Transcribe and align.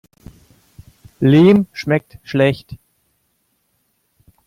Lehm 1.19 1.67
schmeckt 1.73 2.17
schlecht. 2.23 2.75